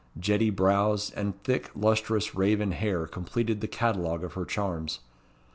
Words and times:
Jetty 0.19 0.49
brows, 0.49 1.11
and 1.11 1.39
thick, 1.43 1.69
lustrous, 1.75 2.33
raven 2.33 2.71
hair, 2.71 3.05
completed 3.05 3.61
the 3.61 3.67
catalogue 3.67 4.23
of 4.23 4.33
her 4.33 4.45
charms. 4.45 5.01